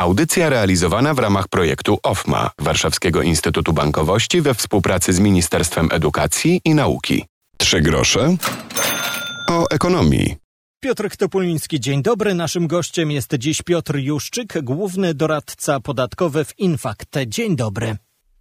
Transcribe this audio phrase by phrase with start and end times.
[0.00, 6.74] Audycja realizowana w ramach projektu OFMA Warszawskiego Instytutu Bankowości we współpracy z Ministerstwem Edukacji i
[6.74, 7.24] Nauki.
[7.56, 8.36] Trzy grosze
[9.48, 10.36] o ekonomii.
[10.80, 12.34] Piotr Topuliński, dzień dobry.
[12.34, 17.18] Naszym gościem jest dziś Piotr Juszczyk, główny doradca podatkowy w Infakt.
[17.26, 17.96] Dzień dobry.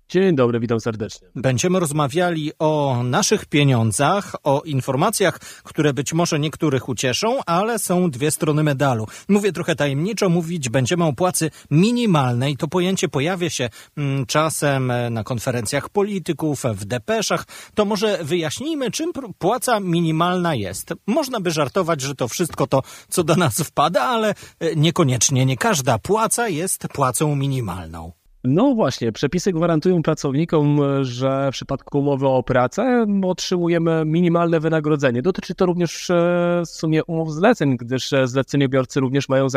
[0.09, 1.27] Dzień dobry, witam serdecznie.
[1.35, 8.31] Będziemy rozmawiali o naszych pieniądzach, o informacjach, które być może niektórych ucieszą, ale są dwie
[8.31, 9.07] strony medalu.
[9.29, 12.57] Mówię trochę tajemniczo, mówić będziemy o płacy minimalnej.
[12.57, 17.45] To pojęcie pojawia się mm, czasem na konferencjach polityków, w depeszach.
[17.75, 20.93] To może wyjaśnijmy, czym płaca minimalna jest.
[21.07, 25.45] Można by żartować, że to wszystko to, co do nas wpada, ale e, niekoniecznie.
[25.45, 28.16] Nie każda płaca jest płacą minimalną.
[28.43, 35.21] No właśnie, przepisy gwarantują pracownikom, że w przypadku umowy o pracę otrzymujemy minimalne wynagrodzenie.
[35.21, 39.47] Dotyczy to również e, w sumie umów zleceń, gdyż e, zleceniobiorcy również mają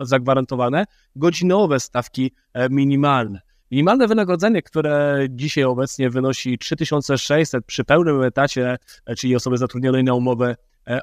[0.00, 0.84] zagwarantowane
[1.16, 3.40] godzinowe stawki e, minimalne.
[3.70, 8.78] Minimalne wynagrodzenie, które dzisiaj obecnie wynosi 3600 przy pełnym etacie,
[9.18, 10.56] czyli osoby zatrudnionej na umowę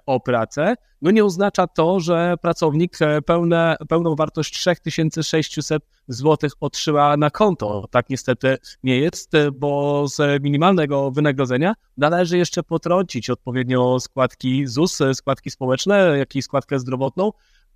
[0.06, 7.18] o pracę, no nie oznacza to, że pracownik e, pełne, pełną wartość 3600 zł otrzyma
[7.18, 7.88] na konto.
[7.92, 15.00] Tak niestety nie jest, e, bo z minimalnego wynagrodzenia należy jeszcze potrącić odpowiednio składki ZUS,
[15.14, 17.32] składki społeczne, jak i składkę zdrowotną,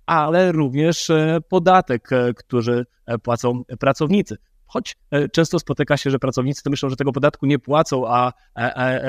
[0.06, 1.10] ale również
[1.48, 2.84] podatek, który
[3.22, 4.36] płacą pracownicy
[4.68, 8.32] choć e, często spotyka się, że pracownicy myślą, że tego podatku nie płacą, a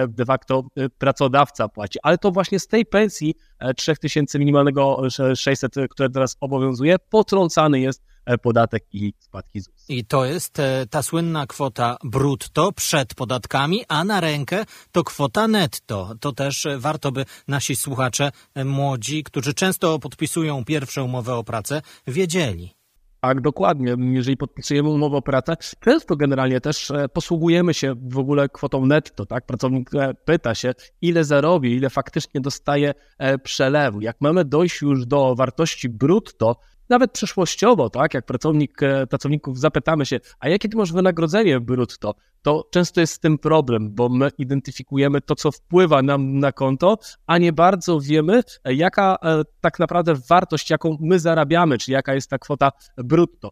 [0.07, 1.99] de facto e, pracodawca płaci.
[2.03, 3.35] Ale to właśnie z tej pensji
[3.77, 5.01] 3000 e, minimalnego
[5.35, 8.03] 600, które teraz obowiązuje, potrącany jest
[8.41, 9.85] podatek i składki ZUS.
[9.89, 10.57] I to jest
[10.89, 16.13] ta słynna kwota brutto przed podatkami, a na rękę to kwota netto.
[16.19, 18.31] To też warto by nasi słuchacze
[18.65, 22.78] młodzi, którzy często podpisują pierwszą umowę o pracę, wiedzieli.
[23.21, 23.95] Tak, dokładnie.
[23.99, 29.25] Jeżeli podpisujemy umowę o pracę, często generalnie też e, posługujemy się w ogóle kwotą netto,
[29.25, 29.45] tak?
[29.45, 34.01] Pracownik e, pyta się, ile zarobi, ile faktycznie dostaje e, przelewu.
[34.01, 36.55] Jak mamy dojść już do wartości brutto,
[36.89, 38.79] nawet przyszłościowo, tak, jak pracownik,
[39.09, 43.95] pracowników zapytamy się, a jakie ty masz wynagrodzenie brutto, to często jest z tym problem,
[43.95, 49.17] bo my identyfikujemy to, co wpływa nam na konto, a nie bardzo wiemy, jaka
[49.61, 53.51] tak naprawdę wartość, jaką my zarabiamy, czy jaka jest ta kwota brutto.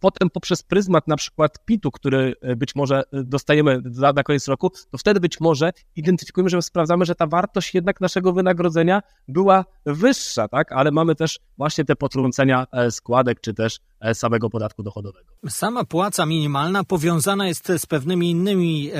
[0.00, 3.82] Potem poprzez pryzmat na przykład PIT-u, który e, być może e, dostajemy
[4.14, 8.32] na koniec roku, to wtedy być może identyfikujemy, że sprawdzamy, że ta wartość jednak naszego
[8.32, 10.72] wynagrodzenia była wyższa, tak?
[10.72, 13.78] Ale mamy też właśnie te potrącenia e, składek, czy też
[14.14, 15.26] samego podatku dochodowego.
[15.48, 18.90] Sama płaca minimalna powiązana jest z pewnymi innymi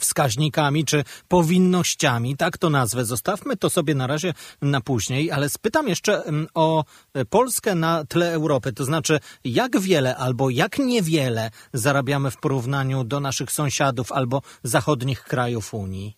[0.00, 3.04] wskaźnikami czy powinnościami, tak to nazwę.
[3.04, 6.84] Zostawmy to sobie na razie na później, ale spytam jeszcze mm, o
[7.30, 13.20] Polskę na tle Europy, to znaczy jak wiele albo jak niewiele zarabiamy w porównaniu do
[13.20, 16.17] naszych sąsiadów albo zachodnich krajów Unii?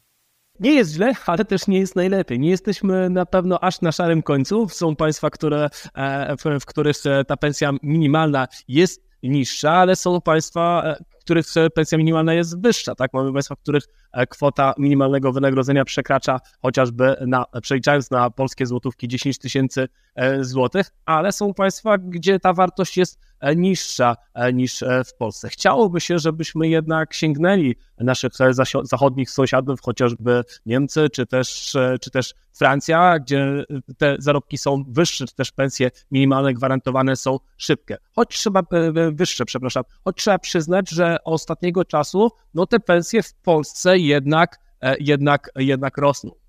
[0.60, 2.38] Nie jest źle, ale też nie jest najlepiej.
[2.38, 4.68] Nie jesteśmy na pewno aż na szarym końcu.
[4.68, 11.04] Są państwa, które, e, w których ta pensja minimalna jest niższa, ale są państwa, e,
[11.20, 12.94] w których pensja minimalna jest wyższa.
[12.94, 13.12] Tak?
[13.12, 19.08] Mamy państwa, w których e, kwota minimalnego wynagrodzenia przekracza chociażby, na, przeliczając na polskie złotówki,
[19.08, 19.88] 10 tysięcy
[20.40, 25.48] złotych, ale są państwa, gdzie ta wartość jest E, niższa e, niż e, w Polsce.
[25.48, 28.32] Chciałoby się, żebyśmy jednak sięgnęli naszych
[28.82, 33.64] zachodnich sąsiadów, chociażby Niemcy, czy też, czy też Francja, gdzie
[33.98, 37.96] te zarobki są wyższe, czy też pensje minimalne gwarantowane są szybkie.
[38.14, 38.62] Choć trzeba,
[39.12, 44.58] wyższe, przepraszam, choć trzeba przyznać, że ostatniego czasu no te pensje w Polsce jednak,
[45.00, 46.39] jednak, jednak rosną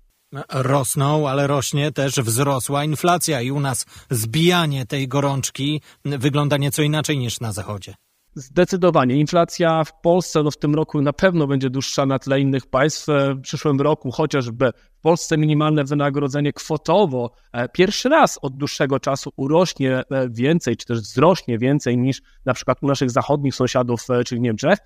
[0.48, 7.18] rosną, ale rośnie też wzrosła inflacja i u nas zbijanie tej gorączki wygląda nieco inaczej
[7.18, 7.94] niż na Zachodzie.
[8.34, 9.16] Zdecydowanie.
[9.16, 13.06] Inflacja w Polsce no w tym roku na pewno będzie dłuższa na tle innych państw.
[13.06, 19.30] W przyszłym roku chociażby w Polsce minimalne wynagrodzenie kwotowo e, pierwszy raz od dłuższego czasu
[19.36, 24.24] urośnie e, więcej, czy też wzrośnie więcej niż na przykład u naszych zachodnich sąsiadów, e,
[24.24, 24.78] czyli Niemczech,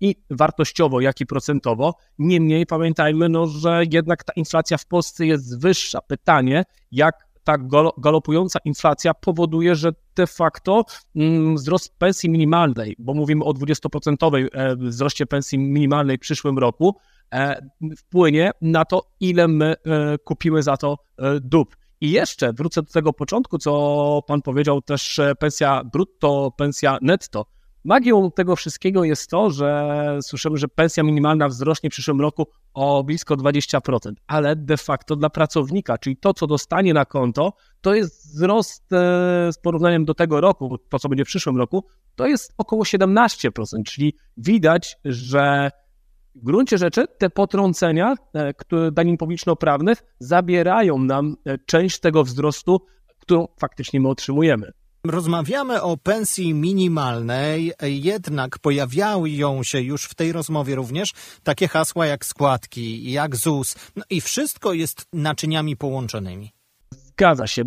[0.00, 1.94] i wartościowo, jak i procentowo.
[2.18, 6.00] Niemniej pamiętajmy, no, że jednak ta inflacja w Polsce jest wyższa.
[6.00, 7.58] Pytanie, jak ta
[7.98, 10.84] galopująca inflacja powoduje, że de facto
[11.16, 16.96] mm, wzrost pensji minimalnej, bo mówimy o 20% e, wzroście pensji minimalnej w przyszłym roku,
[17.32, 17.66] e,
[17.98, 20.96] wpłynie na to, ile my e, kupimy za to
[21.40, 21.76] dóbr.
[22.00, 27.46] I jeszcze wrócę do tego początku, co pan powiedział, też pensja brutto, pensja netto.
[27.88, 33.04] Magią tego wszystkiego jest to, że słyszymy, że pensja minimalna wzrośnie w przyszłym roku o
[33.04, 38.34] blisko 20%, ale de facto dla pracownika, czyli to, co dostanie na konto, to jest
[38.34, 38.96] wzrost e,
[39.52, 41.84] z porównaniem do tego roku, to co będzie w przyszłym roku,
[42.16, 45.70] to jest około 17%, czyli widać, że
[46.34, 52.80] w gruncie rzeczy te potrącenia e, które danin publiczno-prawnych zabierają nam e, część tego wzrostu,
[53.20, 54.72] którą faktycznie my otrzymujemy.
[55.04, 61.12] Rozmawiamy o pensji minimalnej, jednak pojawiają się już w tej rozmowie również
[61.42, 66.52] takie hasła jak składki, jak ZUS, no i wszystko jest naczyniami połączonymi.
[66.90, 67.62] Zgadza się.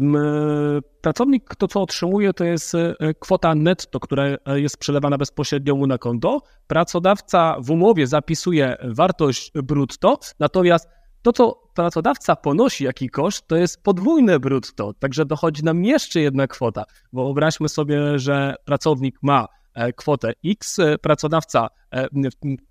[1.01, 5.87] Pracownik to, co otrzymuje, to jest e, kwota netto, która e, jest przelewana bezpośrednio mu
[5.87, 6.41] na konto.
[6.67, 10.89] Pracodawca w umowie zapisuje wartość brutto, natomiast
[11.21, 16.47] to, co pracodawca ponosi, jaki koszt, to jest podwójne brutto, także dochodzi nam jeszcze jedna
[16.47, 16.83] kwota.
[17.13, 21.67] Wyobraźmy sobie, że pracownik ma e, kwotę X, pracodawca,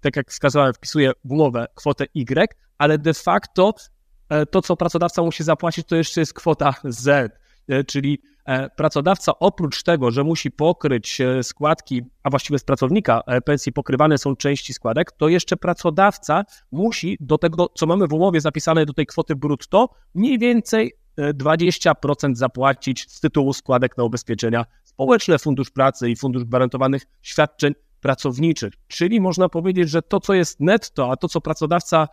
[0.00, 3.74] tak jak wskazałem, wpisuje w umowę kwotę Y, ale de facto
[4.30, 7.30] E, to, co pracodawca musi zapłacić, to jeszcze jest kwota Z, e,
[7.86, 14.18] czyli e, pracodawca oprócz tego, że musi pokryć składki, a właściwie z pracownika pensji pokrywane
[14.18, 18.92] są części składek, to jeszcze pracodawca musi do tego, co mamy w umowie zapisane do
[18.92, 26.10] tej kwoty brutto, mniej więcej 20% zapłacić z tytułu składek na ubezpieczenia społeczne, Fundusz Pracy
[26.10, 28.72] i Fundusz Gwarantowanych Świadczeń Pracowniczych.
[28.88, 32.08] Czyli można powiedzieć, że to, co jest netto, a to, co pracodawca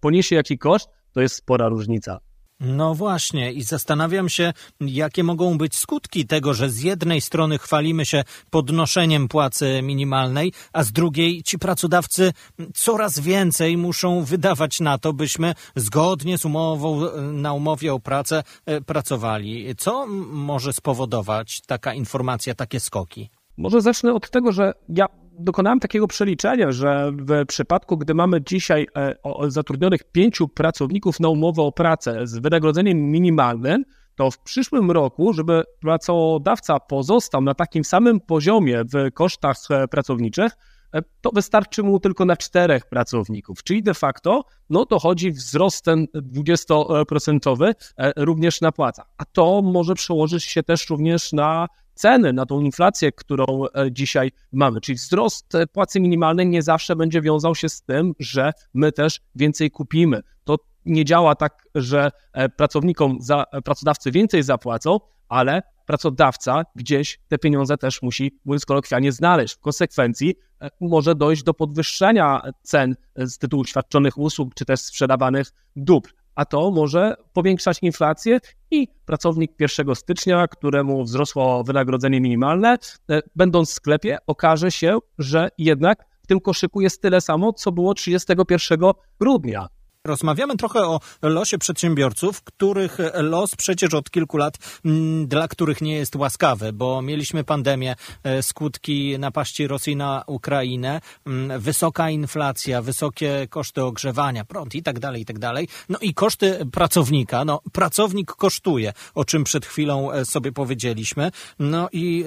[0.00, 2.20] poniesie jaki koszt, to jest spora różnica.
[2.60, 8.06] No właśnie, i zastanawiam się, jakie mogą być skutki tego, że z jednej strony chwalimy
[8.06, 12.32] się podnoszeniem płacy minimalnej, a z drugiej ci pracodawcy
[12.74, 17.00] coraz więcej muszą wydawać na to, byśmy zgodnie z umową,
[17.32, 19.74] na umowie o pracę e, pracowali.
[19.76, 23.30] Co może spowodować taka informacja, takie skoki?
[23.56, 25.06] Może zacznę od tego, że ja
[25.38, 29.14] dokonałem takiego przeliczenia, że w przypadku, gdy mamy dzisiaj e,
[29.48, 33.84] zatrudnionych pięciu pracowników na umowę o pracę z wynagrodzeniem minimalnym,
[34.16, 40.52] to w przyszłym roku, żeby pracodawca pozostał na takim samym poziomie w kosztach e, pracowniczych,
[40.94, 46.06] e, to wystarczy mu tylko na czterech pracowników, czyli de facto no, dochodzi wzrost ten
[46.14, 47.74] 20%
[48.16, 49.04] również na płaca.
[49.18, 54.32] A to może przełożyć się też również na ceny, na tą inflację, którą e, dzisiaj
[54.52, 54.80] mamy.
[54.80, 59.20] Czyli wzrost e, płacy minimalnej nie zawsze będzie wiązał się z tym, że my też
[59.34, 60.20] więcej kupimy.
[60.44, 67.38] To nie działa tak, że e, pracownikom, za, pracodawcy więcej zapłacą, ale pracodawca gdzieś te
[67.38, 69.54] pieniądze też musi, mówiąc kolokwialnie, znaleźć.
[69.54, 70.34] W konsekwencji
[70.80, 76.70] może dojść do podwyższenia cen z tytułu świadczonych usług czy też sprzedawanych dóbr a to
[76.70, 78.38] może powiększać inflację
[78.70, 82.78] i pracownik 1 stycznia, któremu wzrosło wynagrodzenie minimalne,
[83.10, 87.72] e, będąc w sklepie, okaże się, że jednak w tym koszyku jest tyle samo, co
[87.72, 89.68] było 31 grudnia.
[90.06, 95.94] Rozmawiamy trochę o losie przedsiębiorców, których los przecież od kilku lat, mm, dla których nie
[95.94, 103.46] jest łaskawy, bo mieliśmy pandemię, e, skutki napaści Rosji na Ukrainę, mm, wysoka inflacja, wysokie
[103.50, 105.68] koszty ogrzewania, prąd i tak dalej, i tak dalej.
[105.88, 107.44] No i koszty pracownika.
[107.44, 111.30] No, pracownik kosztuje, o czym przed chwilą e, sobie powiedzieliśmy.
[111.58, 112.24] No i,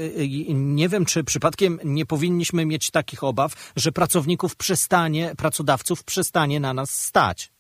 [0.48, 6.60] i nie wiem, czy przypadkiem nie powinniśmy mieć takich obaw, że pracowników przestanie, pracodawców przestanie
[6.60, 7.58] na nas stać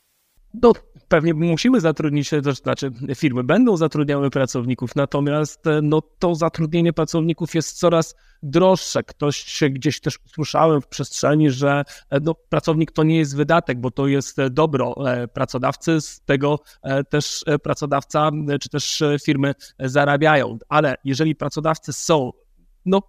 [0.54, 0.74] no,
[1.08, 7.56] pewnie musimy zatrudnić, to znaczy firmy będą zatrudniały pracowników, natomiast e, no, to zatrudnienie pracowników
[7.56, 9.04] jest coraz droższe.
[9.04, 13.92] Ktoś gdzieś też usłyszałem w przestrzeni, że e, no, pracownik to nie jest wydatek, bo
[13.92, 14.95] to jest e, dobro
[15.33, 16.60] pracodawcy, z tego
[17.10, 18.31] też pracodawca
[18.62, 20.57] czy też firmy zarabiają.
[20.69, 22.31] Ale jeżeli pracodawcy są
[22.86, 23.02] no,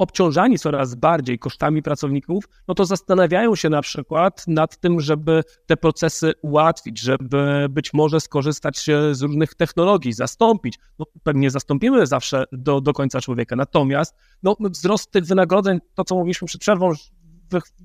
[0.00, 5.76] obciążani coraz bardziej kosztami pracowników, no to zastanawiają się na przykład nad tym, żeby te
[5.76, 10.78] procesy ułatwić, żeby być może skorzystać z różnych technologii, zastąpić.
[10.98, 13.56] No, pewnie zastąpimy zawsze do, do końca człowieka.
[13.56, 16.92] Natomiast no, wzrost tych wynagrodzeń, to co mówiliśmy przed przerwą,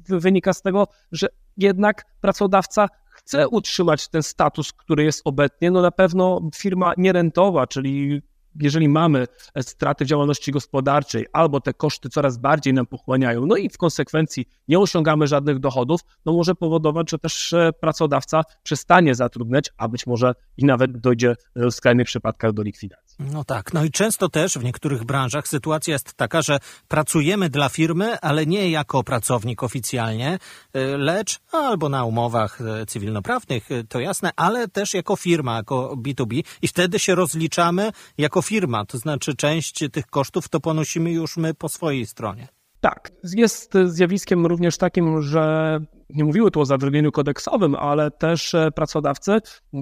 [0.08, 5.92] wynika z tego, że jednak pracodawca chce utrzymać ten status, który jest obecnie, no na
[5.92, 8.22] pewno firma nierentowa, czyli
[8.62, 9.28] jeżeli mamy
[9.62, 14.46] straty w działalności gospodarczej albo te koszty coraz bardziej nam pochłaniają, no i w konsekwencji
[14.68, 20.08] nie osiągamy żadnych dochodów, no może powodować, że też e, pracodawca przestanie zatrudniać, a być
[20.08, 23.05] może i nawet dojdzie w skrajnych przypadkach do likwidacji.
[23.20, 27.70] No tak, no i często też w niektórych branżach sytuacja jest taka, że pracujemy dla
[27.70, 30.40] firmy, ale nie jako pracownik oficjalnie,
[30.74, 36.44] e, lecz albo na umowach e, cywilnoprawnych, to jasne, ale też jako firma, jako B2B
[36.62, 41.54] i wtedy się rozliczamy jako firma, to znaczy część tych kosztów to ponosimy już my
[41.54, 42.48] po swojej stronie.
[42.82, 48.72] Tak, jest zjawiskiem również takim, że nie mówiły tu o zatrudnieniu kodeksowym, ale też e,
[48.72, 49.40] pracodawcy,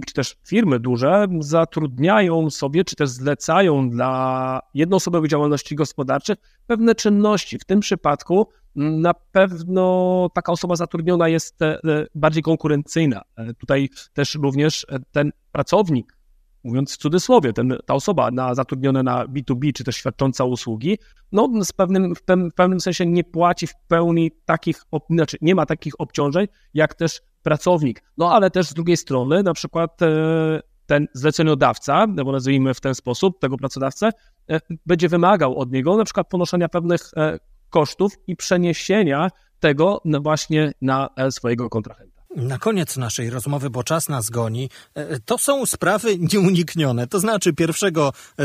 [0.08, 6.36] czy też firmy duże zatrudniają sobie, czy też zlecają dla jednoosobowej działalności gospodarczej
[6.68, 7.60] pewne czynności.
[7.60, 11.80] W tym przypadku na pewno taka osoba zatrudniona jest e,
[12.15, 13.22] bardziej konkurencyjna.
[13.36, 16.12] E, tutaj też również ten pracownik
[16.63, 20.98] mówiąc w cudzysłowie, ten, ta osoba na, zatrudniona na B2B czy też świadcząca usługi,
[21.32, 25.55] no z pewnym, w, pewnym, w pewnym sensie nie płaci w pełni takich, znaczy nie
[25.55, 28.03] ma takich obciążeń, jak też pracownik.
[28.17, 30.08] No ale też z drugiej strony, na przykład e,
[30.86, 34.10] ten zleceniodawca, no bo nazwijmy w ten sposób tego pracodawcę,
[34.50, 37.39] e, będzie wymagał od niego na przykład ponoszenia pewnych e,
[37.70, 39.29] kosztów i przeniesienia
[39.60, 42.12] tego no właśnie na swojego kontrahenta.
[42.36, 47.08] Na koniec naszej rozmowy, bo czas nas goni, e, to są sprawy nieuniknione.
[47.08, 47.94] To znaczy 1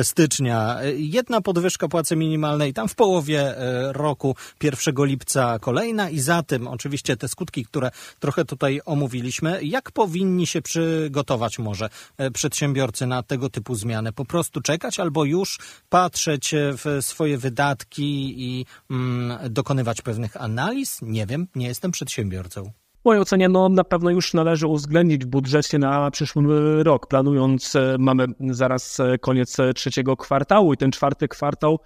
[0.02, 6.20] stycznia e, jedna podwyżka płacy minimalnej, tam w połowie e, roku 1 lipca kolejna i
[6.20, 9.64] za tym oczywiście te skutki, które trochę tutaj omówiliśmy.
[9.64, 11.88] Jak powinni się przygotować może
[12.34, 14.12] przedsiębiorcy na tego typu zmiany?
[14.12, 20.98] Po prostu czekać albo już patrzeć w swoje wydatki i mm, dokonywać pewnych analiz?
[21.02, 22.72] Nie wiem, nie jestem przedsiębiorcą.
[23.02, 27.06] W mojej ocenie no, na pewno już należy uwzględnić w budżecie na przyszły rok.
[27.06, 31.78] Planując, e, mamy zaraz e, koniec e, trzeciego kwartału i ten czwarty kwartał,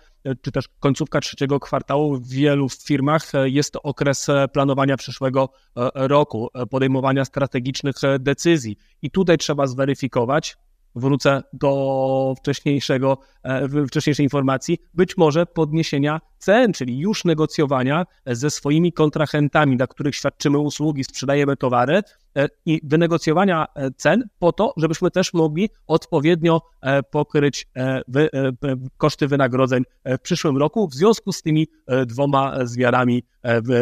[0.42, 5.48] czy też końcówka trzeciego kwartału w wielu firmach jest to okres planowania przyszłego
[5.94, 8.76] roku, podejmowania strategicznych decyzji.
[9.02, 10.56] I tutaj trzeba zweryfikować,
[10.94, 18.92] wrócę do wcześniejszego, e, wcześniejszej informacji, być może podniesienia cen, czyli już negocjowania ze swoimi
[18.92, 22.02] kontrahentami, dla których świadczymy usługi, sprzedajemy towary,
[22.38, 27.68] E, i wynegocjowania e, cen po to, żebyśmy też mogli odpowiednio e, pokryć
[28.96, 31.68] koszty wynagrodzeń w przyszłym roku w związku z tymi
[32.06, 33.22] dwoma zmianami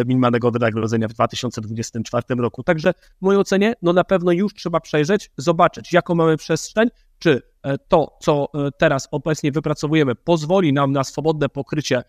[0.07, 2.62] minimalnego wynagrodzenia w 2024 roku.
[2.62, 6.88] Także w mojej ocenie, no na pewno już trzeba przejrzeć, zobaczyć, jaką mamy przestrzeń,
[7.21, 7.43] czy
[7.89, 8.49] to, co
[8.79, 12.03] teraz obecnie wypracowujemy, pozwoli nam na swobodne pokrycie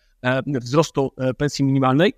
[0.45, 2.13] wzrostu pensji minimalnej,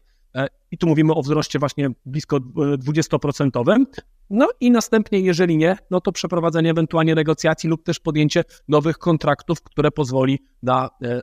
[0.72, 3.86] i tu mówimy o wzroście właśnie blisko 20%.
[4.30, 9.62] No i następnie, jeżeli nie, no to przeprowadzenie ewentualnie negocjacji lub też podjęcie nowych kontraktów,
[9.62, 11.22] które pozwoli na e, e,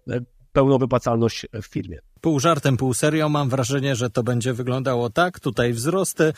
[0.53, 1.99] pełną wypłacalność w firmie.
[2.21, 5.41] Pół żartem, pół serio mam wrażenie, że to będzie wyglądało tak.
[5.41, 6.33] Tutaj wzrosty,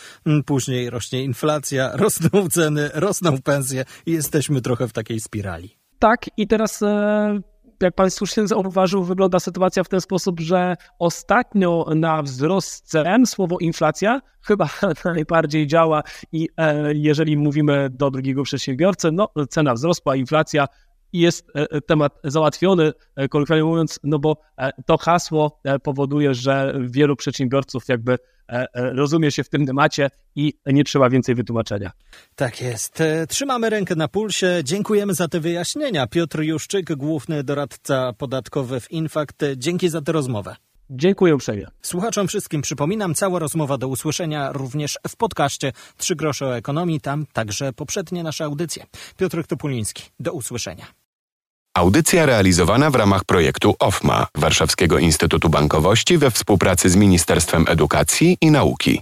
[0.47, 5.77] później rośnie inflacja, rosną ceny, rosną pensje i jesteśmy trochę w takiej spirali.
[5.99, 7.41] Tak, i teraz e,
[7.83, 13.57] jak Pan słusznie zauważył, wygląda sytuacja w ten sposób, że ostatnio na wzrost cen słowo
[13.61, 14.69] inflacja chyba
[15.05, 20.67] najbardziej działa i e, jeżeli mówimy do drugiego przedsiębiorcy, no cena wzrosła, inflacja,
[21.12, 22.92] jest e, e, temat załatwiony,
[23.31, 24.37] kolokwialnie mówiąc, no bo
[24.87, 28.19] to hasło powoduje, że wielu przedsiębiorców jakby
[28.52, 31.90] E, e, rozumie się w tym temacie i nie trzeba więcej wytłumaczenia.
[32.35, 33.00] Tak jest.
[33.00, 34.61] E, trzymamy rękę na pulsie.
[34.64, 36.07] Dziękujemy za te wyjaśnienia.
[36.07, 39.45] Piotr Juszczyk, główny doradca podatkowy w Infakt.
[39.57, 40.57] Dzięki za tę rozmowę.
[40.90, 41.66] Dziękuję uprzejmie.
[41.83, 47.26] Słuchaczom wszystkim przypominam, cała rozmowa do usłyszenia również w podcaście Trzy grosze o ekonomii, tam
[47.33, 48.87] także poprzednie nasze audycje.
[49.16, 51.02] Piotr Topuliński, do usłyszenia.
[51.75, 58.50] Audycja realizowana w ramach projektu OFMA Warszawskiego Instytutu Bankowości we współpracy z Ministerstwem Edukacji i
[58.50, 59.00] Nauki.